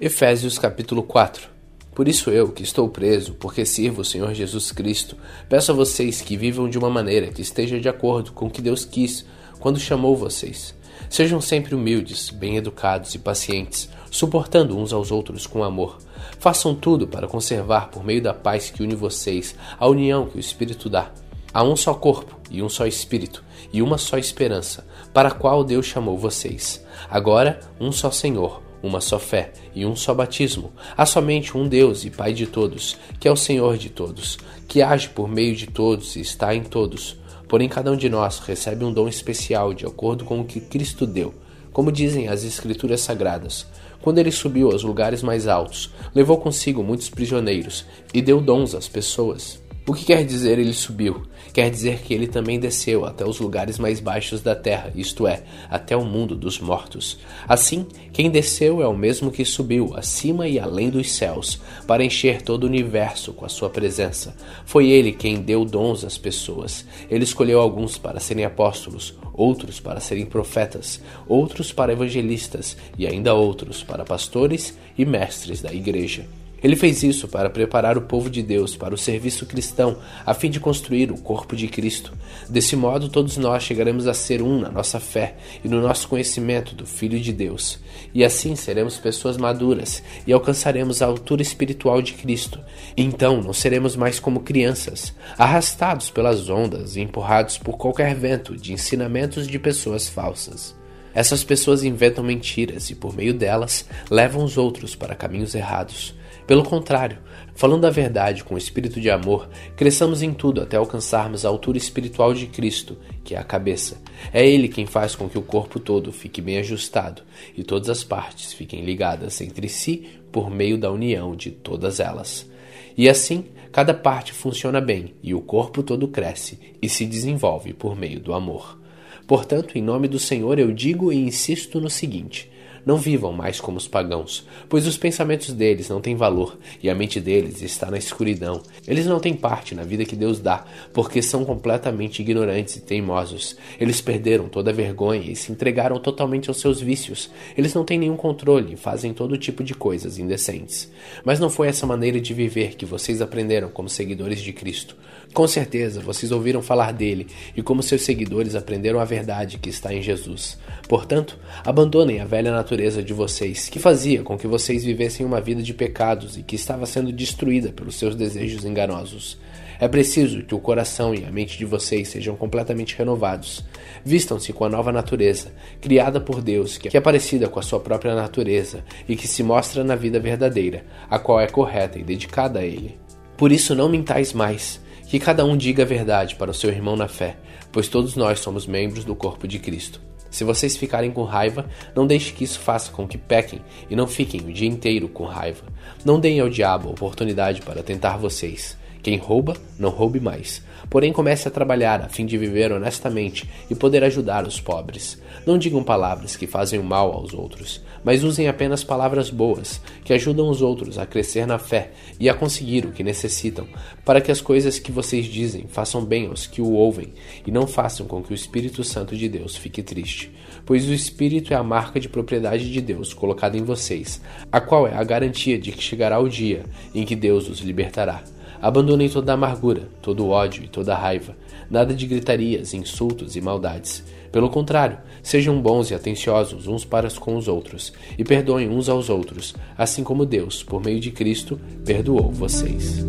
Efésios 0.00 0.58
capítulo 0.58 1.04
4 1.04 1.48
Por 1.94 2.08
isso 2.08 2.30
eu, 2.30 2.48
que 2.48 2.64
estou 2.64 2.88
preso, 2.88 3.34
porque 3.34 3.64
sirvo 3.64 4.00
o 4.00 4.04
Senhor 4.04 4.34
Jesus 4.34 4.72
Cristo, 4.72 5.16
peço 5.48 5.70
a 5.70 5.74
vocês 5.74 6.20
que 6.20 6.36
vivam 6.36 6.68
de 6.68 6.76
uma 6.76 6.90
maneira 6.90 7.28
que 7.28 7.42
esteja 7.42 7.78
de 7.78 7.88
acordo 7.88 8.32
com 8.32 8.46
o 8.46 8.50
que 8.50 8.60
Deus 8.60 8.84
quis 8.84 9.24
quando 9.60 9.78
chamou 9.78 10.16
vocês. 10.16 10.74
Sejam 11.08 11.40
sempre 11.40 11.74
humildes, 11.74 12.30
bem 12.30 12.56
educados 12.56 13.14
e 13.14 13.18
pacientes, 13.18 13.88
suportando 14.10 14.76
uns 14.76 14.92
aos 14.92 15.10
outros 15.10 15.46
com 15.46 15.62
amor. 15.62 15.98
Façam 16.38 16.74
tudo 16.74 17.06
para 17.06 17.28
conservar, 17.28 17.88
por 17.88 18.04
meio 18.04 18.22
da 18.22 18.34
paz 18.34 18.70
que 18.70 18.82
une 18.82 18.94
vocês, 18.94 19.54
a 19.78 19.86
união 19.86 20.26
que 20.26 20.36
o 20.36 20.40
Espírito 20.40 20.88
dá. 20.88 21.10
Há 21.52 21.62
um 21.62 21.76
só 21.76 21.92
corpo 21.92 22.40
e 22.50 22.62
um 22.62 22.68
só 22.68 22.86
Espírito, 22.86 23.44
e 23.72 23.82
uma 23.82 23.98
só 23.98 24.16
esperança, 24.16 24.86
para 25.12 25.28
a 25.28 25.32
qual 25.32 25.62
Deus 25.62 25.86
chamou 25.86 26.16
vocês. 26.16 26.84
Agora, 27.10 27.60
um 27.78 27.92
só 27.92 28.10
Senhor, 28.10 28.62
uma 28.82 29.00
só 29.00 29.18
fé 29.18 29.52
e 29.74 29.86
um 29.86 29.94
só 29.94 30.12
batismo. 30.12 30.72
Há 30.96 31.06
somente 31.06 31.56
um 31.56 31.68
Deus 31.68 32.04
e 32.04 32.10
Pai 32.10 32.32
de 32.32 32.46
todos, 32.46 32.96
que 33.20 33.28
é 33.28 33.30
o 33.30 33.36
Senhor 33.36 33.76
de 33.76 33.90
todos, 33.90 34.38
que 34.66 34.82
age 34.82 35.08
por 35.10 35.28
meio 35.28 35.54
de 35.54 35.66
todos 35.66 36.16
e 36.16 36.20
está 36.20 36.54
em 36.54 36.62
todos. 36.62 37.16
Porém, 37.52 37.68
cada 37.68 37.92
um 37.92 37.96
de 37.98 38.08
nós 38.08 38.38
recebe 38.38 38.82
um 38.82 38.90
dom 38.90 39.06
especial 39.06 39.74
de 39.74 39.84
acordo 39.84 40.24
com 40.24 40.40
o 40.40 40.44
que 40.46 40.58
Cristo 40.58 41.06
deu. 41.06 41.34
Como 41.70 41.92
dizem 41.92 42.26
as 42.26 42.44
Escrituras 42.44 43.02
Sagradas, 43.02 43.66
quando 44.00 44.16
ele 44.16 44.32
subiu 44.32 44.70
aos 44.70 44.82
lugares 44.82 45.22
mais 45.22 45.46
altos, 45.46 45.92
levou 46.14 46.38
consigo 46.38 46.82
muitos 46.82 47.10
prisioneiros 47.10 47.84
e 48.14 48.22
deu 48.22 48.40
dons 48.40 48.74
às 48.74 48.88
pessoas. 48.88 49.61
O 49.84 49.94
que 49.94 50.04
quer 50.04 50.24
dizer 50.24 50.60
ele 50.60 50.72
subiu? 50.72 51.22
Quer 51.52 51.68
dizer 51.68 52.02
que 52.02 52.14
ele 52.14 52.28
também 52.28 52.60
desceu 52.60 53.04
até 53.04 53.26
os 53.26 53.40
lugares 53.40 53.80
mais 53.80 53.98
baixos 53.98 54.40
da 54.40 54.54
terra, 54.54 54.92
isto 54.94 55.26
é, 55.26 55.42
até 55.68 55.96
o 55.96 56.04
mundo 56.04 56.36
dos 56.36 56.60
mortos. 56.60 57.18
Assim, 57.48 57.84
quem 58.12 58.30
desceu 58.30 58.80
é 58.80 58.86
o 58.86 58.96
mesmo 58.96 59.32
que 59.32 59.44
subiu 59.44 59.92
acima 59.96 60.46
e 60.46 60.56
além 60.56 60.88
dos 60.88 61.10
céus, 61.10 61.60
para 61.84 62.04
encher 62.04 62.42
todo 62.42 62.62
o 62.62 62.68
universo 62.68 63.32
com 63.32 63.44
a 63.44 63.48
sua 63.48 63.68
presença. 63.68 64.36
Foi 64.64 64.88
ele 64.88 65.10
quem 65.10 65.42
deu 65.42 65.64
dons 65.64 66.04
às 66.04 66.16
pessoas. 66.16 66.86
Ele 67.10 67.24
escolheu 67.24 67.60
alguns 67.60 67.98
para 67.98 68.20
serem 68.20 68.44
apóstolos, 68.44 69.14
outros 69.34 69.80
para 69.80 69.98
serem 69.98 70.26
profetas, 70.26 71.02
outros 71.26 71.72
para 71.72 71.92
evangelistas 71.92 72.76
e 72.96 73.04
ainda 73.04 73.34
outros 73.34 73.82
para 73.82 74.04
pastores 74.04 74.78
e 74.96 75.04
mestres 75.04 75.60
da 75.60 75.72
igreja. 75.72 76.24
Ele 76.62 76.76
fez 76.76 77.02
isso 77.02 77.26
para 77.26 77.50
preparar 77.50 77.98
o 77.98 78.02
povo 78.02 78.30
de 78.30 78.42
Deus 78.42 78.76
para 78.76 78.94
o 78.94 78.98
serviço 78.98 79.46
cristão, 79.46 79.98
a 80.24 80.32
fim 80.32 80.48
de 80.48 80.60
construir 80.60 81.10
o 81.10 81.18
corpo 81.18 81.56
de 81.56 81.66
Cristo. 81.66 82.12
Desse 82.48 82.76
modo, 82.76 83.08
todos 83.08 83.36
nós 83.36 83.62
chegaremos 83.62 84.06
a 84.06 84.14
ser 84.14 84.40
um 84.42 84.60
na 84.60 84.70
nossa 84.70 85.00
fé 85.00 85.34
e 85.64 85.68
no 85.68 85.80
nosso 85.80 86.08
conhecimento 86.08 86.74
do 86.74 86.86
Filho 86.86 87.18
de 87.18 87.32
Deus. 87.32 87.80
E 88.14 88.24
assim 88.24 88.54
seremos 88.54 88.96
pessoas 88.96 89.36
maduras 89.36 90.02
e 90.26 90.32
alcançaremos 90.32 91.02
a 91.02 91.06
altura 91.06 91.42
espiritual 91.42 92.00
de 92.00 92.12
Cristo. 92.12 92.60
Então 92.96 93.42
não 93.42 93.52
seremos 93.52 93.96
mais 93.96 94.20
como 94.20 94.40
crianças, 94.40 95.12
arrastados 95.36 96.10
pelas 96.10 96.48
ondas 96.48 96.96
e 96.96 97.00
empurrados 97.00 97.58
por 97.58 97.76
qualquer 97.76 98.14
vento 98.14 98.56
de 98.56 98.72
ensinamentos 98.72 99.48
de 99.48 99.58
pessoas 99.58 100.08
falsas. 100.08 100.74
Essas 101.14 101.44
pessoas 101.44 101.84
inventam 101.84 102.24
mentiras 102.24 102.88
e, 102.88 102.94
por 102.94 103.14
meio 103.14 103.34
delas, 103.34 103.84
levam 104.10 104.44
os 104.44 104.56
outros 104.56 104.94
para 104.94 105.14
caminhos 105.14 105.54
errados. 105.54 106.14
Pelo 106.46 106.64
contrário, 106.64 107.18
falando 107.54 107.86
a 107.86 107.90
verdade 107.90 108.42
com 108.42 108.54
o 108.54 108.58
espírito 108.58 109.00
de 109.00 109.10
amor, 109.10 109.48
cresçamos 109.76 110.22
em 110.22 110.34
tudo 110.34 110.60
até 110.60 110.76
alcançarmos 110.76 111.44
a 111.44 111.48
altura 111.48 111.78
espiritual 111.78 112.34
de 112.34 112.46
Cristo, 112.46 112.98
que 113.22 113.34
é 113.34 113.38
a 113.38 113.44
cabeça. 113.44 114.02
É 114.32 114.46
Ele 114.46 114.68
quem 114.68 114.84
faz 114.84 115.14
com 115.14 115.28
que 115.28 115.38
o 115.38 115.42
corpo 115.42 115.78
todo 115.78 116.12
fique 116.12 116.40
bem 116.40 116.58
ajustado 116.58 117.22
e 117.56 117.62
todas 117.62 117.88
as 117.88 118.02
partes 118.02 118.52
fiquem 118.52 118.84
ligadas 118.84 119.40
entre 119.40 119.68
si 119.68 120.08
por 120.32 120.50
meio 120.50 120.76
da 120.76 120.90
união 120.90 121.36
de 121.36 121.50
todas 121.50 122.00
elas. 122.00 122.50
E 122.96 123.08
assim, 123.08 123.44
cada 123.70 123.94
parte 123.94 124.32
funciona 124.32 124.80
bem 124.80 125.14
e 125.22 125.34
o 125.34 125.40
corpo 125.40 125.82
todo 125.82 126.08
cresce 126.08 126.58
e 126.80 126.88
se 126.88 127.06
desenvolve 127.06 127.72
por 127.72 127.96
meio 127.96 128.18
do 128.18 128.34
amor. 128.34 128.78
Portanto, 129.26 129.78
em 129.78 129.82
nome 129.82 130.08
do 130.08 130.18
Senhor, 130.18 130.58
eu 130.58 130.72
digo 130.72 131.12
e 131.12 131.16
insisto 131.16 131.80
no 131.80 131.88
seguinte: 131.88 132.50
não 132.84 132.96
vivam 132.96 133.32
mais 133.32 133.60
como 133.60 133.78
os 133.78 133.86
pagãos, 133.86 134.46
pois 134.68 134.86
os 134.86 134.96
pensamentos 134.96 135.52
deles 135.52 135.88
não 135.88 136.00
têm 136.00 136.16
valor 136.16 136.58
e 136.82 136.90
a 136.90 136.94
mente 136.94 137.20
deles 137.20 137.62
está 137.62 137.90
na 137.90 137.98
escuridão. 137.98 138.62
Eles 138.86 139.06
não 139.06 139.20
têm 139.20 139.34
parte 139.34 139.74
na 139.74 139.84
vida 139.84 140.04
que 140.04 140.16
Deus 140.16 140.40
dá, 140.40 140.64
porque 140.92 141.22
são 141.22 141.44
completamente 141.44 142.20
ignorantes 142.20 142.76
e 142.76 142.80
teimosos. 142.80 143.56
Eles 143.78 144.00
perderam 144.00 144.48
toda 144.48 144.70
a 144.70 144.74
vergonha 144.74 145.30
e 145.30 145.36
se 145.36 145.52
entregaram 145.52 145.98
totalmente 145.98 146.48
aos 146.48 146.60
seus 146.60 146.80
vícios. 146.80 147.30
Eles 147.56 147.74
não 147.74 147.84
têm 147.84 147.98
nenhum 147.98 148.16
controle 148.16 148.74
e 148.74 148.76
fazem 148.76 149.12
todo 149.12 149.38
tipo 149.38 149.62
de 149.62 149.74
coisas 149.74 150.18
indecentes. 150.18 150.90
Mas 151.24 151.38
não 151.38 151.50
foi 151.50 151.68
essa 151.68 151.86
maneira 151.86 152.20
de 152.20 152.34
viver 152.34 152.74
que 152.74 152.86
vocês 152.86 153.22
aprenderam 153.22 153.68
como 153.68 153.88
seguidores 153.88 154.40
de 154.40 154.52
Cristo. 154.52 154.96
Com 155.32 155.48
certeza 155.48 156.02
vocês 156.02 156.30
ouviram 156.30 156.60
falar 156.60 156.92
dele 156.92 157.26
e 157.56 157.62
como 157.62 157.82
seus 157.82 158.02
seguidores 158.02 158.54
aprenderam 158.54 159.00
a 159.00 159.04
verdade 159.04 159.56
que 159.56 159.70
está 159.70 159.92
em 159.94 160.02
Jesus. 160.02 160.58
Portanto, 160.86 161.38
abandonem 161.64 162.20
a 162.20 162.26
velha 162.26 162.52
natureza 162.52 163.02
de 163.02 163.14
vocês, 163.14 163.70
que 163.70 163.78
fazia 163.78 164.22
com 164.22 164.36
que 164.36 164.46
vocês 164.46 164.84
vivessem 164.84 165.24
uma 165.24 165.40
vida 165.40 165.62
de 165.62 165.72
pecados 165.72 166.36
e 166.36 166.42
que 166.42 166.54
estava 166.54 166.84
sendo 166.84 167.10
destruída 167.10 167.72
pelos 167.72 167.94
seus 167.94 168.14
desejos 168.14 168.66
enganosos. 168.66 169.38
É 169.80 169.88
preciso 169.88 170.42
que 170.42 170.54
o 170.54 170.60
coração 170.60 171.14
e 171.14 171.24
a 171.24 171.30
mente 171.30 171.56
de 171.56 171.64
vocês 171.64 172.08
sejam 172.08 172.36
completamente 172.36 172.94
renovados. 172.94 173.64
Vistam-se 174.04 174.52
com 174.52 174.66
a 174.66 174.68
nova 174.68 174.92
natureza, 174.92 175.50
criada 175.80 176.20
por 176.20 176.42
Deus, 176.42 176.76
que 176.76 176.94
é 176.94 177.00
parecida 177.00 177.48
com 177.48 177.58
a 177.58 177.62
sua 177.62 177.80
própria 177.80 178.14
natureza 178.14 178.84
e 179.08 179.16
que 179.16 179.26
se 179.26 179.42
mostra 179.42 179.82
na 179.82 179.96
vida 179.96 180.20
verdadeira, 180.20 180.84
a 181.08 181.18
qual 181.18 181.40
é 181.40 181.48
correta 181.48 181.98
e 181.98 182.04
dedicada 182.04 182.58
a 182.58 182.64
Ele. 182.64 182.98
Por 183.34 183.50
isso, 183.50 183.74
não 183.74 183.88
mintais 183.88 184.34
mais 184.34 184.81
que 185.12 185.20
cada 185.20 185.44
um 185.44 185.58
diga 185.58 185.82
a 185.82 185.86
verdade 185.86 186.36
para 186.36 186.50
o 186.50 186.54
seu 186.54 186.70
irmão 186.70 186.96
na 186.96 187.06
fé, 187.06 187.36
pois 187.70 187.86
todos 187.86 188.16
nós 188.16 188.40
somos 188.40 188.66
membros 188.66 189.04
do 189.04 189.14
corpo 189.14 189.46
de 189.46 189.58
Cristo. 189.58 190.00
Se 190.30 190.42
vocês 190.42 190.74
ficarem 190.74 191.10
com 191.10 191.22
raiva, 191.22 191.68
não 191.94 192.06
deixe 192.06 192.32
que 192.32 192.44
isso 192.44 192.58
faça 192.58 192.90
com 192.90 193.06
que 193.06 193.18
pequem 193.18 193.60
e 193.90 193.94
não 193.94 194.06
fiquem 194.06 194.40
o 194.40 194.50
dia 194.50 194.66
inteiro 194.66 195.10
com 195.10 195.26
raiva. 195.26 195.64
Não 196.02 196.18
deem 196.18 196.40
ao 196.40 196.48
diabo 196.48 196.88
oportunidade 196.88 197.60
para 197.60 197.82
tentar 197.82 198.16
vocês. 198.16 198.74
Quem 199.02 199.16
rouba, 199.16 199.56
não 199.76 199.90
roube 199.90 200.20
mais. 200.20 200.62
Porém, 200.88 201.12
comece 201.12 201.48
a 201.48 201.50
trabalhar 201.50 202.00
a 202.02 202.08
fim 202.08 202.24
de 202.24 202.38
viver 202.38 202.70
honestamente 202.70 203.48
e 203.68 203.74
poder 203.74 204.04
ajudar 204.04 204.46
os 204.46 204.60
pobres. 204.60 205.20
Não 205.44 205.58
digam 205.58 205.82
palavras 205.82 206.36
que 206.36 206.46
fazem 206.46 206.78
o 206.78 206.84
mal 206.84 207.12
aos 207.12 207.34
outros, 207.34 207.82
mas 208.04 208.22
usem 208.22 208.46
apenas 208.46 208.84
palavras 208.84 209.28
boas, 209.28 209.80
que 210.04 210.12
ajudam 210.12 210.48
os 210.48 210.62
outros 210.62 210.98
a 210.98 211.06
crescer 211.06 211.46
na 211.46 211.58
fé 211.58 211.90
e 212.20 212.28
a 212.28 212.34
conseguir 212.34 212.84
o 212.84 212.92
que 212.92 213.02
necessitam, 213.02 213.66
para 214.04 214.20
que 214.20 214.30
as 214.30 214.40
coisas 214.40 214.78
que 214.78 214.92
vocês 214.92 215.26
dizem 215.26 215.66
façam 215.66 216.04
bem 216.04 216.26
aos 216.26 216.46
que 216.46 216.62
o 216.62 216.72
ouvem 216.72 217.12
e 217.44 217.50
não 217.50 217.66
façam 217.66 218.06
com 218.06 218.22
que 218.22 218.32
o 218.32 218.34
Espírito 218.34 218.84
Santo 218.84 219.16
de 219.16 219.28
Deus 219.28 219.56
fique 219.56 219.82
triste. 219.82 220.30
Pois 220.64 220.88
o 220.88 220.92
Espírito 220.92 221.52
é 221.52 221.56
a 221.56 221.62
marca 221.62 221.98
de 221.98 222.08
propriedade 222.08 222.70
de 222.70 222.80
Deus 222.80 223.12
colocada 223.12 223.56
em 223.56 223.64
vocês, 223.64 224.20
a 224.52 224.60
qual 224.60 224.86
é 224.86 224.94
a 224.94 225.02
garantia 225.02 225.58
de 225.58 225.72
que 225.72 225.82
chegará 225.82 226.20
o 226.20 226.28
dia 226.28 226.64
em 226.94 227.04
que 227.04 227.16
Deus 227.16 227.48
os 227.48 227.58
libertará. 227.60 228.22
Abandonem 228.62 229.08
toda 229.08 229.32
a 229.32 229.34
amargura, 229.34 229.88
todo 230.00 230.24
o 230.24 230.28
ódio 230.28 230.62
e 230.62 230.68
toda 230.68 230.94
a 230.94 230.96
raiva, 230.96 231.36
nada 231.68 231.92
de 231.92 232.06
gritarias, 232.06 232.72
insultos 232.72 233.34
e 233.34 233.40
maldades. 233.40 234.04
Pelo 234.30 234.48
contrário, 234.48 234.98
sejam 235.20 235.60
bons 235.60 235.90
e 235.90 235.94
atenciosos 235.96 236.68
uns 236.68 236.84
para 236.84 237.10
com 237.10 237.36
os 237.36 237.48
outros, 237.48 237.92
e 238.16 238.22
perdoem 238.22 238.68
uns 238.68 238.88
aos 238.88 239.10
outros, 239.10 239.52
assim 239.76 240.04
como 240.04 240.24
Deus, 240.24 240.62
por 240.62 240.80
meio 240.80 241.00
de 241.00 241.10
Cristo, 241.10 241.58
perdoou 241.84 242.30
vocês. 242.30 243.04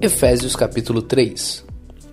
Efésios 0.00 0.56
capítulo 0.56 1.02
3 1.02 1.66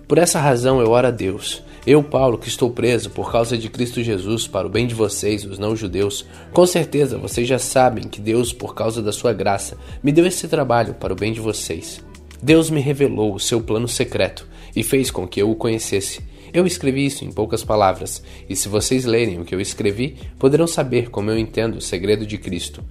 Por 0.06 0.18
essa 0.18 0.38
razão 0.38 0.82
eu 0.82 0.90
oro 0.90 1.06
a 1.06 1.10
Deus 1.10 1.62
eu, 1.86 2.02
Paulo, 2.02 2.38
que 2.38 2.48
estou 2.48 2.70
preso 2.70 3.10
por 3.10 3.30
causa 3.30 3.58
de 3.58 3.68
Cristo 3.68 4.02
Jesus 4.02 4.48
para 4.48 4.66
o 4.66 4.70
bem 4.70 4.86
de 4.86 4.94
vocês, 4.94 5.44
os 5.44 5.58
não-judeus, 5.58 6.24
com 6.50 6.66
certeza 6.66 7.18
vocês 7.18 7.46
já 7.46 7.58
sabem 7.58 8.04
que 8.04 8.22
Deus, 8.22 8.54
por 8.54 8.74
causa 8.74 9.02
da 9.02 9.12
sua 9.12 9.34
graça, 9.34 9.76
me 10.02 10.10
deu 10.10 10.26
esse 10.26 10.48
trabalho 10.48 10.94
para 10.94 11.12
o 11.12 11.16
bem 11.16 11.30
de 11.30 11.40
vocês. 11.40 12.02
Deus 12.42 12.70
me 12.70 12.80
revelou 12.80 13.34
o 13.34 13.40
seu 13.40 13.60
plano 13.60 13.86
secreto 13.86 14.46
e 14.74 14.82
fez 14.82 15.10
com 15.10 15.28
que 15.28 15.42
eu 15.42 15.50
o 15.50 15.56
conhecesse. 15.56 16.22
Eu 16.54 16.66
escrevi 16.66 17.04
isso 17.04 17.22
em 17.24 17.30
poucas 17.30 17.62
palavras, 17.62 18.22
e 18.48 18.56
se 18.56 18.68
vocês 18.68 19.04
lerem 19.04 19.40
o 19.40 19.44
que 19.44 19.54
eu 19.54 19.60
escrevi, 19.60 20.16
poderão 20.38 20.66
saber 20.66 21.10
como 21.10 21.30
eu 21.30 21.38
entendo 21.38 21.76
o 21.76 21.82
segredo 21.82 22.24
de 22.26 22.38
Cristo. 22.38 22.82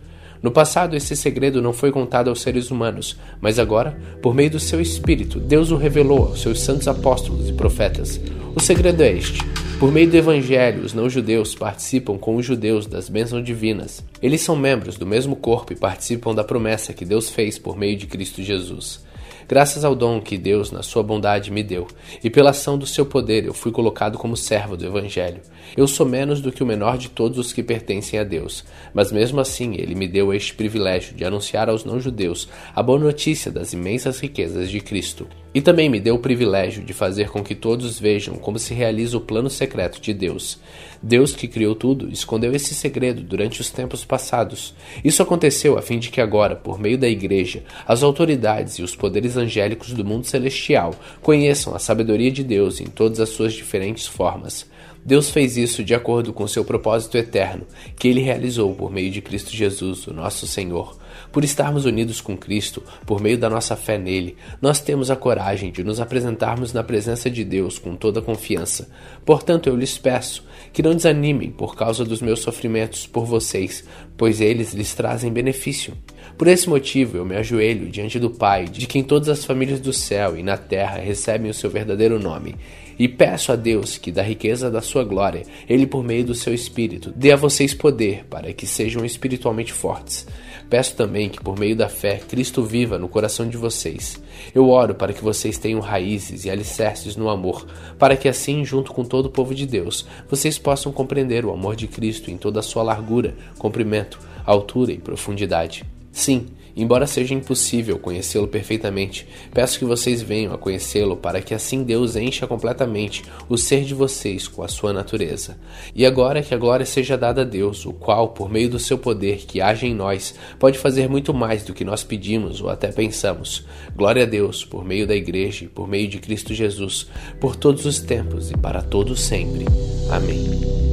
No 0.44 0.52
passado, 0.52 0.94
esse 0.94 1.16
segredo 1.16 1.62
não 1.62 1.72
foi 1.72 1.90
contado 1.90 2.30
aos 2.30 2.42
seres 2.42 2.70
humanos, 2.70 3.18
mas 3.40 3.58
agora, 3.58 3.98
por 4.22 4.36
meio 4.36 4.52
do 4.52 4.60
seu 4.60 4.82
Espírito, 4.82 5.40
Deus 5.40 5.72
o 5.72 5.78
revelou 5.78 6.28
aos 6.28 6.42
seus 6.42 6.60
santos 6.60 6.86
apóstolos 6.86 7.48
e 7.48 7.54
profetas. 7.54 8.20
O 8.54 8.60
segredo 8.60 9.02
é 9.02 9.14
este. 9.14 9.40
Por 9.80 9.90
meio 9.90 10.10
do 10.10 10.18
Evangelho, 10.18 10.84
os 10.84 10.94
não-judeus 10.94 11.56
participam 11.56 12.18
com 12.18 12.36
os 12.36 12.46
judeus 12.46 12.86
das 12.86 13.08
bênçãos 13.08 13.46
divinas. 13.46 14.04
Eles 14.22 14.42
são 14.42 14.54
membros 14.54 14.98
do 14.98 15.06
mesmo 15.06 15.34
corpo 15.38 15.72
e 15.72 15.78
participam 15.78 16.36
da 16.36 16.44
promessa 16.44 16.92
que 16.92 17.06
Deus 17.06 17.30
fez 17.30 17.58
por 17.58 17.78
meio 17.78 17.96
de 17.96 18.06
Cristo 18.06 18.44
Jesus. 18.44 19.00
Graças 19.48 19.84
ao 19.84 19.96
dom 19.96 20.22
que 20.22 20.38
Deus, 20.38 20.72
na 20.72 20.82
sua 20.82 21.04
bondade, 21.04 21.52
me 21.52 21.64
deu, 21.64 21.88
e 22.24 22.30
pela 22.30 22.52
ação 22.52 22.78
do 22.78 22.88
seu 22.88 23.06
poder, 23.06 23.46
eu 23.46 23.54
fui 23.54 23.72
colocado 23.72 24.18
como 24.18 24.38
servo 24.38 24.78
do 24.78 24.86
Evangelho. 24.86 25.42
Eu 25.76 25.88
sou 25.88 26.06
menos 26.06 26.42
do 26.42 26.52
que 26.52 26.64
o 26.64 26.66
menor 26.66 26.98
de 26.98 27.10
todos 27.10 27.38
os 27.38 27.54
que 27.54 27.64
pertencem 27.64 28.20
a 28.20 28.24
Deus, 28.24 28.64
mas 28.94 29.12
mesmo 29.12 29.40
assim 29.40 29.76
ele 29.76 29.96
me 29.96 30.08
deu 30.08 30.34
este 30.34 30.54
privilégio 30.54 31.16
de 31.16 31.26
anunciar 31.26 31.70
aos 31.70 31.84
não-judeus 31.86 32.48
a 32.76 32.82
boa 32.82 33.00
notícia 33.00 33.52
das 33.52 33.74
imensas 33.74 34.20
riquezas 34.20 34.70
de 34.70 34.80
Cristo 34.80 35.28
E 35.54 35.62
também 35.62 35.88
me 35.88 36.00
deu 36.00 36.16
o 36.16 36.20
privilégio 36.20 36.84
de 36.84 36.94
fazer 36.94 37.30
com 37.30 37.44
que 37.44 37.54
todos 37.54 38.00
vejam 38.00 38.36
como 38.36 38.58
se 38.58 38.74
realiza 38.74 39.18
o 39.18 39.22
plano 39.22 39.52
secreto 39.52 40.02
de 40.02 40.12
Deus. 40.12 40.60
Deus 41.02 41.36
que 41.36 41.48
criou 41.48 41.76
tudo 41.76 42.10
escondeu 42.10 42.56
esse 42.56 42.74
segredo 42.74 43.22
durante 43.22 43.62
os 43.62 43.70
tempos 43.70 44.04
passados. 44.04 44.74
Isso 45.04 45.22
aconteceu 45.22 45.78
a 45.78 45.82
fim 45.82 46.00
de 46.00 46.10
que 46.10 46.20
agora, 46.20 46.56
por 46.56 46.80
meio 46.80 46.98
da 46.98 47.08
Igreja, 47.08 47.64
as 47.88 48.02
autoridades 48.02 48.80
e 48.80 48.84
os 48.84 48.96
poderes 48.96 49.38
angélicos 49.38 49.94
do 49.94 50.04
mundo 50.04 50.26
celestial 50.26 50.96
conheçam 51.22 51.76
a 51.76 51.80
sabedoria 51.80 52.32
de 52.32 52.44
Deus 52.44 52.82
em 52.82 52.86
todas 52.86 53.20
as 53.20 53.30
suas 53.30 53.54
diferentes 53.54 54.08
formas. 54.08 54.66
Deus 55.06 55.30
fez 55.30 55.58
isso 55.58 55.84
de 55.84 55.94
acordo 55.94 56.32
com 56.32 56.48
seu 56.48 56.64
propósito 56.64 57.18
eterno, 57.18 57.68
que 57.98 58.08
ele 58.08 58.22
realizou 58.22 58.74
por 58.74 58.90
meio 58.90 59.12
de 59.12 59.22
Cristo 59.22 59.52
Jesus, 59.52 60.08
o 60.08 60.14
nosso 60.14 60.48
Senhor. 60.48 60.98
Por 61.34 61.44
estarmos 61.44 61.86
unidos 61.86 62.22
com 62.22 62.38
Cristo, 62.38 62.84
por 63.08 63.20
meio 63.20 63.40
da 63.40 63.50
nossa 63.50 63.76
fé 63.76 63.98
nele, 63.98 64.38
nós 64.62 64.80
temos 64.80 65.10
a 65.10 65.16
coragem 65.16 65.72
de 65.72 65.84
nos 65.84 66.00
apresentarmos 66.00 66.72
na 66.72 66.84
presença 66.84 67.28
de 67.28 67.44
Deus 67.44 67.80
com 67.80 67.96
toda 67.96 68.22
confiança. 68.22 68.88
Portanto, 69.26 69.68
eu 69.68 69.76
lhes 69.76 69.98
peço 69.98 70.46
que 70.72 70.84
não 70.84 70.94
desanimem 70.94 71.50
por 71.50 71.76
causa 71.76 72.06
dos 72.06 72.22
meus 72.22 72.42
sofrimentos 72.42 73.08
por 73.08 73.26
vocês, 73.26 73.84
pois 74.16 74.40
eles 74.40 74.76
lhes 74.76 74.94
trazem 74.94 75.34
benefício. 75.34 75.98
Por 76.38 76.48
esse 76.48 76.70
motivo, 76.70 77.18
eu 77.18 77.26
me 77.26 77.36
ajoelho 77.36 77.90
diante 77.90 78.20
do 78.20 78.30
Pai, 78.30 78.66
de 78.66 78.86
quem 78.86 79.04
todas 79.04 79.28
as 79.28 79.44
famílias 79.44 79.80
do 79.80 79.92
céu 79.92 80.38
e 80.38 80.44
na 80.44 80.56
terra 80.56 81.00
recebem 81.00 81.50
o 81.50 81.54
seu 81.54 81.68
verdadeiro 81.68 82.20
nome 82.20 82.56
e 82.98 83.08
peço 83.08 83.52
a 83.52 83.56
Deus 83.56 83.98
que, 83.98 84.12
da 84.12 84.22
riqueza 84.22 84.70
da 84.70 84.82
sua 84.82 85.04
glória, 85.04 85.44
Ele, 85.68 85.86
por 85.86 86.04
meio 86.04 86.24
do 86.24 86.36
seu 86.36 86.54
Espírito, 86.54 87.12
dê 87.16 87.32
a 87.32 87.36
vocês 87.36 87.74
poder 87.74 88.26
para 88.30 88.54
que 88.54 88.68
sejam 88.68 89.04
espiritualmente 89.04 89.74
fortes. 89.74 90.28
Peço 90.74 90.96
também 90.96 91.30
que, 91.30 91.40
por 91.40 91.56
meio 91.56 91.76
da 91.76 91.88
fé, 91.88 92.18
Cristo 92.18 92.64
viva 92.64 92.98
no 92.98 93.08
coração 93.08 93.48
de 93.48 93.56
vocês. 93.56 94.20
Eu 94.56 94.72
oro 94.72 94.96
para 94.96 95.14
que 95.14 95.24
vocês 95.24 95.60
tenham 95.60 95.80
raízes 95.80 96.46
e 96.46 96.50
alicerces 96.50 97.16
no 97.16 97.30
amor, 97.30 97.68
para 98.00 98.18
que 98.18 98.28
assim, 98.28 98.66
junto 98.66 98.92
com 98.92 99.04
todo 99.04 99.28
o 99.28 99.30
povo 99.30 99.54
de 99.54 99.68
Deus, 99.68 100.04
vocês 100.28 100.58
possam 100.58 100.92
compreender 100.92 101.46
o 101.46 101.54
amor 101.54 101.76
de 101.76 101.86
Cristo 101.86 102.32
em 102.32 102.38
toda 102.38 102.60
a 102.60 102.64
sua 102.64 102.82
largura, 102.82 103.36
comprimento, 103.60 104.20
altura 104.48 104.92
e 104.92 104.98
profundidade. 104.98 105.86
Sim, 106.14 106.48
Embora 106.76 107.06
seja 107.06 107.36
impossível 107.36 108.00
conhecê-lo 108.00 108.48
perfeitamente, 108.48 109.28
peço 109.54 109.78
que 109.78 109.86
vocês 109.86 110.22
venham 110.22 110.54
a 110.54 110.58
conhecê-lo 110.58 111.16
para 111.16 111.42
que 111.42 111.54
assim 111.54 111.84
Deus 111.84 112.16
encha 112.16 112.48
completamente 112.48 113.24
o 113.48 113.58
ser 113.58 113.84
de 113.84 113.94
vocês 113.94 114.48
com 114.48 114.64
a 114.64 114.68
sua 114.68 114.92
natureza. 114.92 115.58
E 115.96 116.04
agora 116.06 116.42
que 116.42 116.54
a 116.54 116.58
glória 116.58 116.86
seja 116.86 117.16
dada 117.16 117.42
a 117.42 117.46
Deus, 117.46 117.86
o 117.86 117.94
qual, 117.94 118.30
por 118.30 118.50
meio 118.50 118.70
do 118.70 118.80
seu 118.80 118.98
poder 118.98 119.46
que 119.46 119.62
age 119.62 119.86
em 119.86 119.94
nós, 119.94 120.34
pode 120.58 120.80
fazer 120.80 121.08
muito 121.08 121.34
mais 121.34 121.64
do 121.64 121.74
que 121.74 121.86
nós 121.86 122.04
pedimos 122.04 122.60
ou 122.60 122.70
até 122.70 122.92
pensamos. 122.92 123.66
Glória 123.96 124.24
a 124.24 124.28
Deus, 124.28 124.66
por 124.66 124.84
meio 124.84 125.06
da 125.06 125.16
Igreja 125.16 125.66
e 125.66 125.68
por 125.68 125.88
meio 125.88 126.08
de 126.08 126.18
Cristo 126.18 126.56
Jesus, 126.56 127.08
por 127.40 127.56
todos 127.56 127.86
os 127.86 128.00
tempos 128.00 128.50
e 128.50 128.58
para 128.58 128.82
todos 128.82 129.22
sempre. 129.22 129.66
Amém. 130.10 130.93